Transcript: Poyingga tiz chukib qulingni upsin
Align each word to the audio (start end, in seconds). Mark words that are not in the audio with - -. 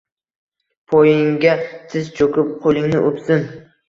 Poyingga 0.93 1.51
tiz 1.91 2.09
chukib 2.21 2.49
qulingni 2.65 3.03
upsin 3.11 3.45